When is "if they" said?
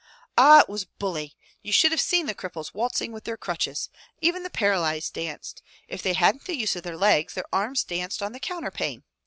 5.87-6.13